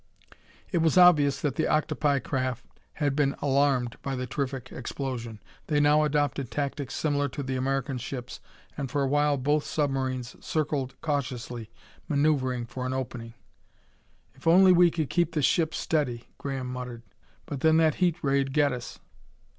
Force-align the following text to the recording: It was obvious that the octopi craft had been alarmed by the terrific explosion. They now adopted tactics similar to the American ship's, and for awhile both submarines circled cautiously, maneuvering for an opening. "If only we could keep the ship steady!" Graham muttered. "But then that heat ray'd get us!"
It 0.71 0.79
was 0.79 0.97
obvious 0.97 1.39
that 1.41 1.57
the 1.57 1.67
octopi 1.67 2.17
craft 2.17 2.65
had 2.93 3.15
been 3.15 3.35
alarmed 3.39 3.97
by 4.01 4.15
the 4.15 4.25
terrific 4.25 4.71
explosion. 4.71 5.39
They 5.67 5.79
now 5.79 6.03
adopted 6.05 6.49
tactics 6.49 6.95
similar 6.95 7.29
to 7.29 7.43
the 7.43 7.55
American 7.55 7.99
ship's, 7.99 8.39
and 8.75 8.89
for 8.89 9.03
awhile 9.03 9.37
both 9.37 9.63
submarines 9.63 10.35
circled 10.43 10.99
cautiously, 11.01 11.69
maneuvering 12.09 12.65
for 12.65 12.87
an 12.87 12.93
opening. 12.93 13.35
"If 14.33 14.47
only 14.47 14.71
we 14.71 14.89
could 14.89 15.11
keep 15.11 15.33
the 15.33 15.43
ship 15.43 15.71
steady!" 15.75 16.29
Graham 16.39 16.65
muttered. 16.65 17.03
"But 17.45 17.59
then 17.59 17.77
that 17.77 17.93
heat 18.01 18.15
ray'd 18.23 18.53
get 18.53 18.73
us!" 18.73 18.97